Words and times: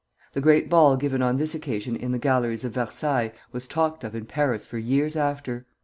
The 0.33 0.41
great 0.41 0.67
ball 0.67 0.95
given 0.97 1.21
on 1.21 1.37
this 1.37 1.53
occasion 1.53 1.95
in 1.95 2.11
the 2.11 2.17
galleries 2.17 2.63
of 2.63 2.71
Versailles 2.71 3.33
was 3.51 3.67
talked 3.67 4.03
of 4.03 4.15
in 4.15 4.25
Paris 4.25 4.65
for 4.65 4.79
years 4.79 5.15
after. 5.15 5.67